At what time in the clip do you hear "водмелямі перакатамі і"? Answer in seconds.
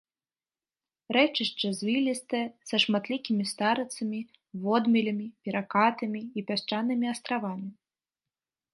4.67-6.49